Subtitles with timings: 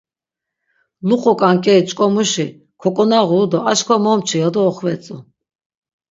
[1.07, 2.45] Luqu k̆ank̆eri ç̆k̆omuşi
[2.81, 5.17] kok̆onağuru do arçkva momçi ya do oxvetzu.